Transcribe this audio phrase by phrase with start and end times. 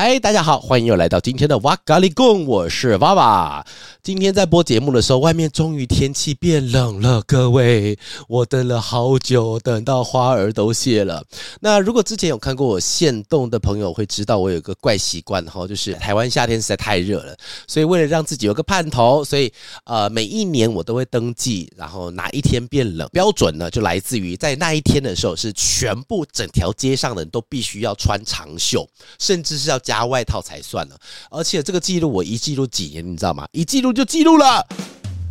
[0.00, 3.66] 嗨，大家好，欢迎又来到今天的哇嘎哩供，我是娃娃。
[4.00, 7.20] 今天在播节目的时候，外面终于天气变冷了。
[7.22, 11.24] 各位，我等了好久，等到花儿都谢了。
[11.58, 17.36] 那如果之前有看过我限动的朋友会知道，我有个怪习惯哈，就是台湾夏天实在太热了，
[17.66, 19.52] 所以为了让自己有个盼头，所以
[19.82, 28.88] 呃每一年我都会登记，然后哪一天变冷，标准呢就来自于在那一天的时候是全部整条街上的人都必须要穿长袖，
[29.18, 31.00] 甚至是要加外套才算了。
[31.30, 33.48] 而且这个记录我一记录几年，你知道吗？
[33.52, 33.90] 一记录。
[33.90, 34.62] 就记录了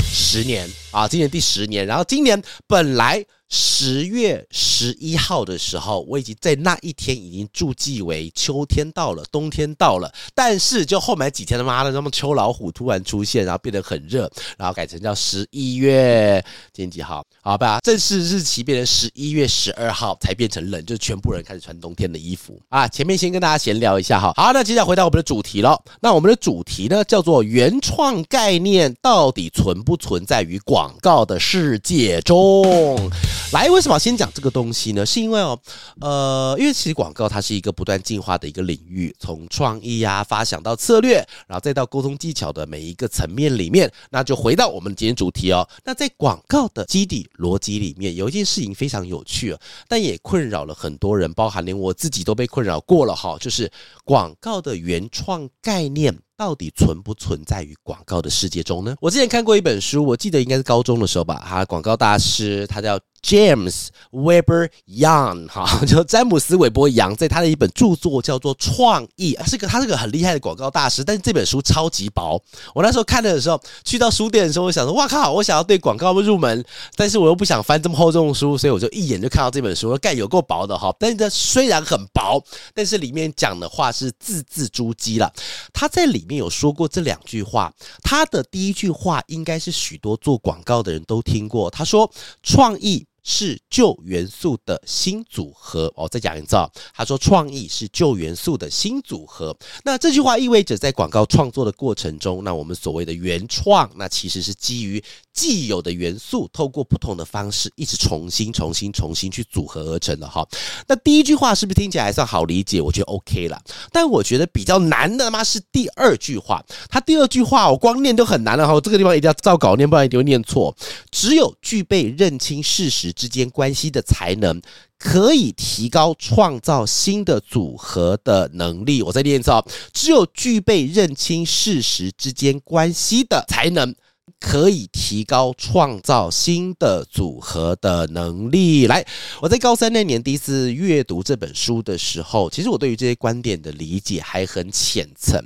[0.01, 3.23] 十年啊，今年第十年，然后今年本来。
[3.49, 10.11] 十月十一号的时候，我已经在那一天已经注记为秋天到了，冬天到了。
[10.35, 17.25] 但是就后面几天他妈的，那么秋老虎突然出现，然后变得很热，然后改成叫十一月今天几号？
[17.41, 22.87] 好吧，正式日期变成十一月十二号才变成冷，就是全部人开始穿冬天的衣服啊。
[22.87, 24.33] 前面先跟大家闲聊一下哈。
[24.35, 25.81] 好，那接下来回到我们的主题了。
[26.01, 33.09] 那我们的主题呢，叫做原创概念到底存不存在于广告的世界中？
[33.53, 35.05] 来，为什么要先讲这个东西呢？
[35.05, 35.57] 是因为哦，
[36.01, 45.67] 呃，因为其实广告它是一个不断进化的一个领域，从创意呀、发想到策略，然后再到沟通技巧的每一个层面里面，那就回到我们今天主题哦。
[45.85, 49.55] 那在广告的基底逻辑里面，有一件事情非常有趣，
[49.87, 53.71] 但也困扰了很多人，包含连我自己都被困扰过了哈，就是
[54.03, 56.13] 广告的原创概念。
[56.37, 58.95] 到底存不存在于广告的世界中呢？
[59.01, 61.43] 我之前看过一本书，我记得应该是高中的时候吧。
[61.43, 71.03] 哈广告大师，他叫 James Weber Young，哈， 就詹姆斯·韦伯·杨，在他的一本著作叫做《创意》，是个他是个很厉害的广告大师。
[71.03, 72.39] 但是这本书超级薄，
[72.75, 76.63] 我那时候看的时候，去到书店的时候，我想说，哇靠，我想要对广告入门，
[76.95, 80.95] 但是我又不想翻这么厚重的书，所以我就一眼就看到这本书，我干有够薄的哈。
[80.99, 82.39] 但是它虽然很薄，
[82.75, 85.33] 但是里面讲的话是字字珠玑了。
[85.73, 86.26] 他在里。
[86.27, 87.73] 里面有说过这两句话，
[88.03, 91.69] 他的第一句话应该是许多做广告的人都听过。
[91.69, 92.11] 他说
[92.43, 96.07] ：“创意。”是旧元素的新组合哦。
[96.07, 96.55] 再讲一次，
[96.95, 99.55] 他说创意是旧元素的新组合。
[99.83, 110.47] 那这句话意味着，在广告创作的过程中，那我们所谓的原创，那其实是基于既有的元素，透过不同的方式，一直重新、重新、重新去组合而成的哈。
[110.87, 112.79] 那第一句话是不是听起来还算好理解？
[112.79, 113.61] 我觉得 OK 了。
[113.91, 116.63] 但我觉得比较难的嘛是第二句话。
[116.89, 118.79] 他第二句话我光念都很难了哈。
[118.79, 120.73] 这个地方一定要照稿念，不然一定会念错。
[121.11, 123.13] 只有具备认清事实。
[123.17, 124.61] 之间关系的才能，
[124.99, 129.01] 可以提高创造新的组合的能力。
[129.01, 133.95] 我再念一次哦，只有具备认清事实之间关系的才能。
[134.39, 138.87] 可以提高创造新的组合的能力。
[138.87, 139.05] 来，
[139.41, 145.41] 我在高三那年第一次阅读这本书的时候，其实我对于这些观点的理解还很浅层。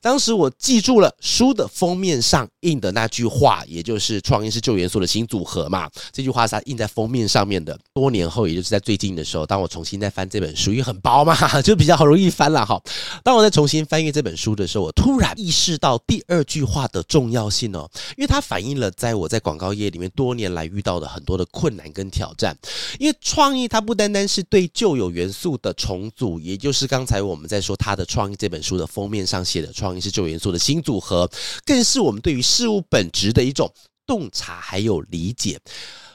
[0.00, 5.90] 当时我记住了书的封面上印的那句话，也就是“创意是旧元素的新组合”嘛。
[6.12, 7.78] 这句话是它印在封面上面的。
[7.92, 12.80] 多年后，也就是在最近的时候，当我重新再翻这本书，因为很薄嘛， 就比较好容易翻了哈。
[13.22, 17.90] 当我在重新翻阅这本书的时候，我突然意识到第二句话的重要性哦，
[18.20, 18.30] 因为。
[18.30, 22.56] 它反映了在我在广告业里面多年来遇到的很多的困难跟挑战，
[22.96, 31.28] 因为创意它不单单是对旧有元素的重组，也就是刚才我们在说它的创意这本书的封面上写的“创意是旧元素的新组合”，
[31.66, 33.68] 更是我们对于事物本质的一种
[34.06, 35.58] 洞察还有理解。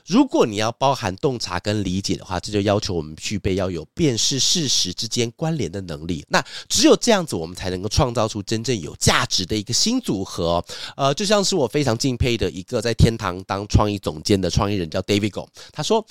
[0.06, 6.24] 如果你要包含洞察跟理解的话，这就要求我们具备要有辨识事实之间关联的能力。
[6.30, 10.64] 那只有这样子，我们才能够创造出真正有价值的一个新组合。
[10.96, 15.50] 呃，就像是我非常敬佩的一个在天堂当创意总监的创意人，叫 David Go。
[15.72, 16.06] 他说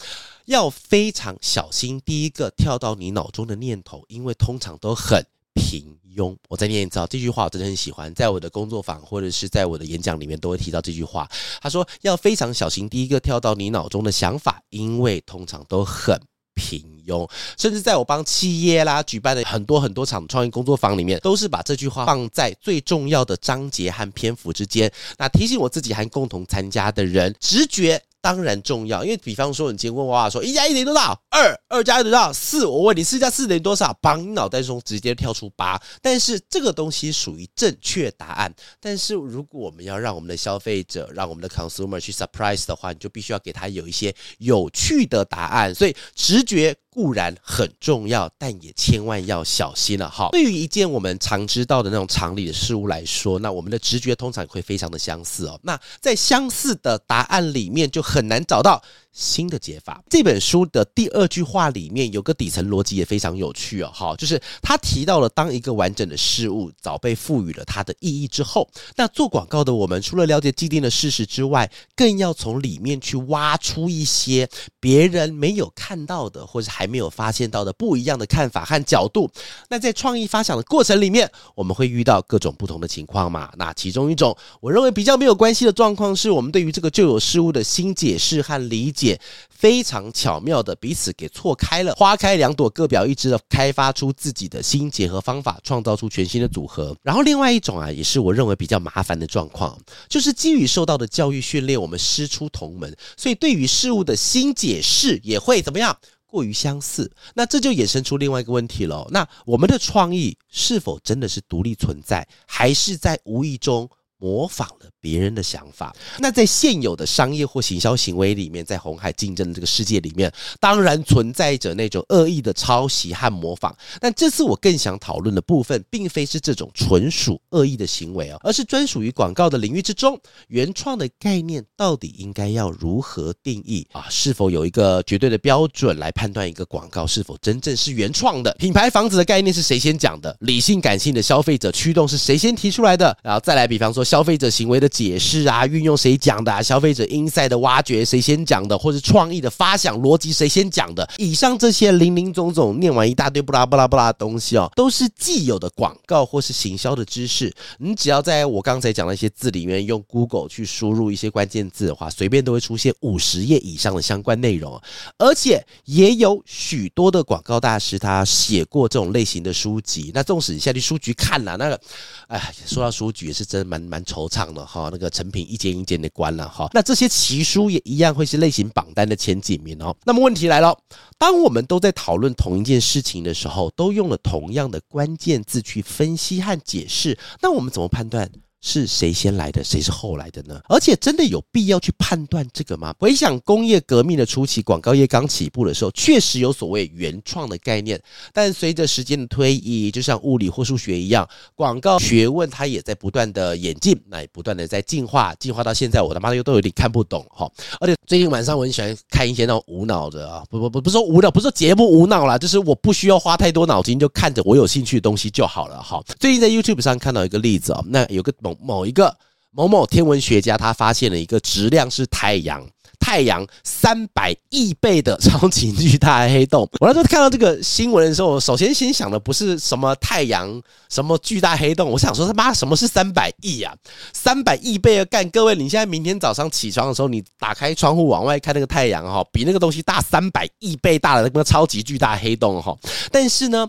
[0.46, 5.24] 要非常小心第一个跳到你脑中的念头，因为通常都很
[5.54, 5.96] 平。
[6.14, 11.28] 庸，我再念一次啊，这句话我真的很喜欢，在我的工作坊或者是在我的演讲里面都会提到这句话。
[11.60, 16.20] 他说要非常小心第一个跳到你脑中的想法，因为通常都很
[16.54, 17.28] 平庸。
[17.58, 28.02] 甚至在我帮企业啦举办的很多很多场创意工作坊里面，都是把这句话放在最重要的章节和篇幅之间，那提醒我自己和共同参加的人，直觉。
[28.24, 31.12] 当然重要，因为比方说你今天问娃娃说一加一等于多少？
[31.28, 32.32] 二，二加一等于多少？
[32.32, 32.64] 四。
[32.64, 33.92] 我问你四加四等于多少？
[34.00, 35.78] 绑你脑袋中直接跳出八。
[36.00, 38.54] 但是这个东西属于正确答案。
[38.80, 45.74] 但是如果我们要让我们的消费者，让我们的 consumer 去 surprise 的话，你就必须要给他有一些有趣的答案。
[45.74, 46.74] 所以直觉。
[46.94, 50.28] 固然很重要，但也千万要小心了哈。
[50.30, 55.58] 对于一件我们常知道的那种常理的事物来说，那我们的直觉通常会非常的相似哦。
[55.64, 58.80] 那在相似的答案里面，就很难找到
[59.14, 60.02] 新的解法。
[60.10, 79.30] 这本书的第二句话里面有个底层逻辑也非常有趣哦，哈，就是他提到了当一个完整的事物早被赋予了它的意义之后，那做广告的我们除了了解既定的事实之外，更要从里面去挖出一些别人没有看到的，或者还还没有发现到的不一样的看法和角度。
[79.70, 83.50] 那在创意发想的过程里面，我们会遇到各种不同的情况嘛？
[83.56, 89.20] 那其中一种，我认为比较没有关系的状况，是我们对于这个旧有事物的新解释和理解，也
[89.50, 96.96] 非常巧妙的彼此给错开了，花开两朵，各表一枝的开发出自己的新结合方法，创造出全新的组合。
[97.02, 99.78] 然后另外一种啊，也是我认为比较麻烦的状况，
[100.08, 105.96] 就是基于受到的教育训练，我们师出同门，所以对于事物的新解释也会怎么样？
[106.26, 109.06] 过于相似，那这就衍生出另外一个问题了。
[109.12, 113.88] 那我们的创意是否真的是独立存在，还是在无意中
[114.24, 123.76] 模仿了别人的想法，那在现有的商业或行销行为里面，在红海竞争的这个世界里面，当然存在着那种恶意的抄袭和模仿。
[124.00, 130.18] 但这次我更想讨论的部分，并非是这种纯属恶意的行为哦，而是专属于广告的领域之中，
[130.48, 134.06] 原创的概念到底应该要如何定义啊？
[134.08, 138.50] 是否有一个绝对的标准来判断一个广告是否真正是原创的？
[138.58, 140.34] 品牌房子的概念是谁先讲的？
[140.40, 143.14] 理性感性的消费者驱动是谁先提出来的？
[143.22, 144.88] 然后再来，比方说消费者行为的。
[144.94, 146.62] 解释啊，运用谁讲的啊？
[146.62, 148.78] 消费者 insight 的挖掘谁先讲的？
[148.78, 151.08] 或者创意的发想逻辑谁先讲的？
[151.18, 157.52] 以上这些林林总总念完一大堆不拉不拉不拉的东西哦，都是既有的广告或是行销的知识。
[157.78, 164.80] 你只要在我刚才讲的一些字里面用 Google 去输入一些关键字的话，随便都会出现五十页以上的相关内容。
[165.18, 170.12] 而且也有许多的广告大师他写过这种类型的书籍。
[170.14, 171.80] 那纵使你下去书局看了那个，
[172.28, 174.90] 哎，说到书局也是真的蛮惆怅了哈。
[174.92, 179.96] 那个成品一件一件的关了哈，那这些奇书也一样会是类型榜单的前几名哦。
[180.04, 180.76] 那么问题来了，
[181.18, 188.30] 当我们都在讨论同一件事情的时候，都用了同样的关键字去分析和解释，那我们怎么判断？
[188.66, 190.58] 是谁先来的，谁是后来的呢？
[190.70, 192.94] 而且真的有必要去判断这个吗？
[192.98, 198.00] 回想工业革命的初期，广告业刚起步的时候，确实有所谓原创的概念。
[198.32, 207.46] 但随着时间的推移，就像物理或数学一样，广告学问它也在不断的演进，那也不断的在进化，进化到现在，我他妈又都有点看不懂哈。
[207.80, 216.02] 而且最近晚上我很喜欢看一些那种无脑的啊，不不不，不是说无脑，不是说节目无脑啦，就是我不需要花太多脑筋，就看着我有兴趣的东西就好了哈。
[216.18, 219.16] 最近在 YouTube 上看到一个例子啊，那有个某某一个
[219.50, 222.66] 某某天文学家，他发现了一个质量是太阳
[222.98, 226.66] 太阳三百亿倍的超级巨大黑洞。
[226.80, 233.74] 我那时候看到这个新闻的时候，我首先心想的不是什么太阳什么巨大黑洞，我想说他妈什么是三百亿啊？
[234.14, 235.28] 三百亿倍的干！
[235.28, 242.74] 各位，你现在明天早上起床的时候，你打开窗户往外看那个太阳哈，比那个东西大三百亿倍大的那个超级巨大黑洞哈。
[243.12, 243.68] 但是呢，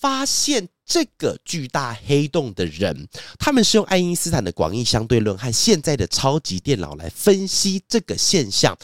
[0.00, 0.68] 发现。
[0.88, 3.08] 这个巨大黑洞的人，
[3.40, 8.78] 他们是用爱因斯坦的广义相对论和现在的超级电脑来分析这个现象。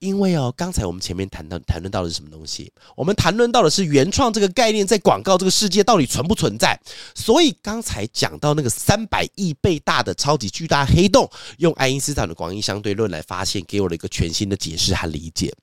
[0.00, 2.72] 因为哦，刚才我们前面谈到谈论到的是什么东西？
[2.96, 6.76] 我们谈论到的是原创这个概念在广告这个世界到底存不存在？
[7.14, 15.54] 所以刚才讲到那个三百亿倍大的超级巨大黑洞，用爱因斯坦的广义相对论来发现，给我了一个全新的解释和理解。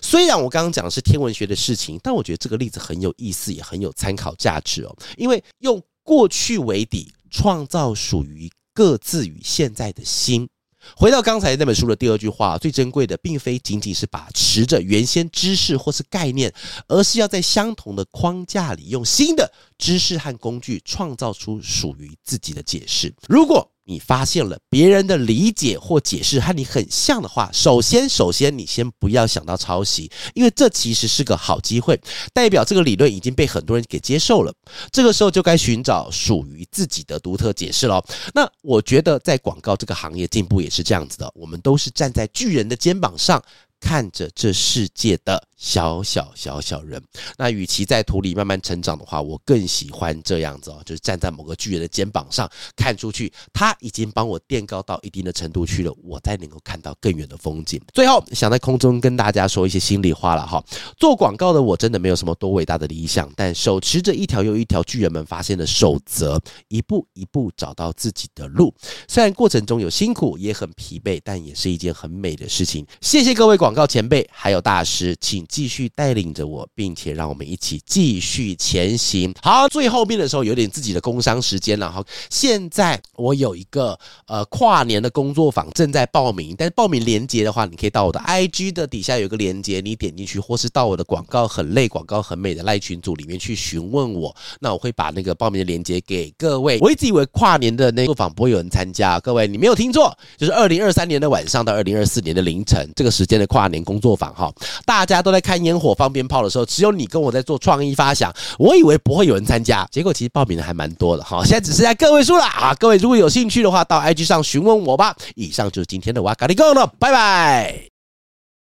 [0.00, 4.96] 虽然我刚刚讲的是天文学的事情，但我觉得这个例子很有意思，也很有参考价值哦。
[5.16, 10.48] 因为用过去为底，创造属于各自与现在的新。
[10.94, 16.54] 回到刚才那本书的第二句话，最珍贵的并非仅仅是把持着原先知识或是概念，
[16.86, 23.12] 而是要在相同的框架里，用新的知识和工具，创造出属于自己的解释。
[23.26, 31.98] 如果你发现了别人的理解或解释和你很像的话，首先，首先你先不要想到抄袭，因为这其实是个好机会，
[32.34, 34.52] 代表这个理论已经被很多人给接受了。
[34.90, 38.04] 这个时候就该寻找属于自己的独特解释了。
[38.34, 43.40] 那我觉得在广告这个行业进步也是这样子的，我们都是站在巨人的肩膀上，
[43.78, 47.02] 看着这世界的小小小小人。
[47.36, 57.80] 那与其在土里慢慢成长的话，我更喜欢这样子哦，就是站在某个巨人的肩膀上看出去，他已经帮我垫高到一定的程度去了，我才能够看到更远的风景。
[57.92, 60.62] 最后，想在空中跟大家说一些心里话了哈。
[60.98, 68.74] 做广告的我真的没有什么多伟大的理想，但手持着一条又一条巨人们发现的守则，一步一步找到自己的路。
[69.08, 72.86] 虽然过程中有辛苦，也很疲惫，但也是一件很美的事情。
[73.00, 79.32] 谢谢各位广告前辈，还有大师，请继续带领着我，并且让我们一起继续前行。
[79.40, 82.04] 好，最后面的时候有点自己的工商时间了哈。
[82.30, 94.34] 现在我有一个呃跨年的工作坊正在报名，但是报名链接的话，你可以到我的 IG 的底下有个链接，你点进去，或是到我的广告很累、广告很美的赖群组里面去询问我。
[94.60, 96.78] 那我会把那个报名的链接给各位。
[96.80, 104.52] 我一直以为跨年的那个工作坊不会有人参加，各位你没有听错，就是二零二三年的晚上到二零二四年的凌晨这个时间的跨年工作坊哈，
[104.84, 108.34] 大家都在在看烟火、放鞭炮的时候，只有你跟我在做创意发想。
[108.58, 111.44] 我以为不会有人参加，结果其实报名的还蛮多的哈。
[111.44, 112.74] 现在只剩下个位数了啊！
[112.78, 115.14] 各位如果有兴趣的话，到 IG 上询问我吧。
[115.34, 117.95] 以上就是今天的哇咖哩供了，拜拜。